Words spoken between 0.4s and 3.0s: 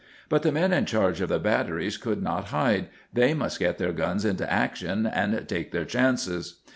the men in charge of the batteries could not hide.